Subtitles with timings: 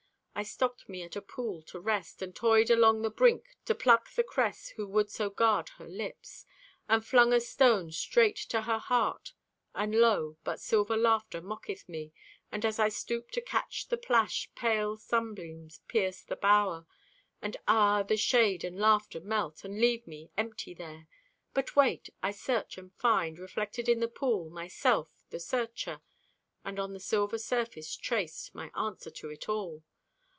[0.33, 4.09] I stopped me at a pool to rest, And toyed along the brink to pluck
[4.09, 6.47] The cress who would so guard her lips:
[6.89, 9.33] And flung a stone straight to her heart,
[9.75, 12.11] And, lo, but silver laughter mocketh me!
[12.51, 16.87] And as I stoop to catch the plash, Pale sunbeams pierce the bower,
[17.39, 21.07] And ah, the shade and laughter melt And leave me, empty, there.
[21.53, 22.09] But wait!
[22.23, 26.01] I search and find, Reflected in the pool, myself, the searcher.
[26.65, 29.83] And, on the silver surface traced, My answer to it all.